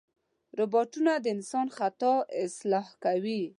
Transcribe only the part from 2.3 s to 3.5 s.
اصلاح کوي.